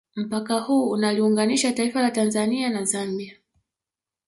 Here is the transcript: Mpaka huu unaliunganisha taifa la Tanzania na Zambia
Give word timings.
Mpaka 0.15 0.59
huu 0.59 0.89
unaliunganisha 0.89 1.73
taifa 1.73 2.01
la 2.01 2.11
Tanzania 2.11 2.69
na 2.69 2.83
Zambia 2.85 3.37